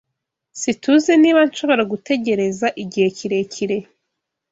[0.59, 3.77] SiTUZI niba nshobora gutegereza igihe kirekire.